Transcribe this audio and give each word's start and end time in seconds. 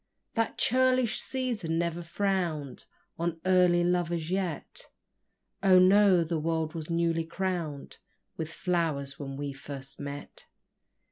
That 0.33 0.57
churlish 0.57 1.19
season 1.19 1.77
never 1.77 2.01
frown'd 2.01 2.85
On 3.19 3.39
early 3.45 3.83
lovers 3.83 4.31
yet: 4.31 4.87
Oh, 5.61 5.77
no 5.77 6.23
the 6.23 6.39
world 6.39 6.73
was 6.73 6.89
newly 6.89 7.23
crown'd 7.23 7.97
With 8.35 8.51
flowers 8.51 9.19
when 9.19 9.53
first 9.53 9.99
we 9.99 10.05
met! 10.05 10.47